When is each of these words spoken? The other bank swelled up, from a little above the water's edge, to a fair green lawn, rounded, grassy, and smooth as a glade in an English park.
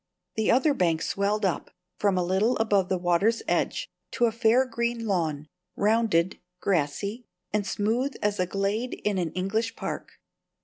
The 0.33 0.49
other 0.49 0.73
bank 0.73 1.03
swelled 1.03 1.45
up, 1.45 1.69
from 1.99 2.17
a 2.17 2.23
little 2.23 2.57
above 2.57 2.89
the 2.89 2.97
water's 2.97 3.43
edge, 3.47 3.87
to 4.13 4.25
a 4.25 4.31
fair 4.31 4.65
green 4.65 5.05
lawn, 5.05 5.47
rounded, 5.75 6.39
grassy, 6.59 7.27
and 7.53 7.67
smooth 7.67 8.15
as 8.19 8.39
a 8.39 8.47
glade 8.47 8.95
in 9.05 9.19
an 9.19 9.31
English 9.33 9.75
park. 9.75 10.13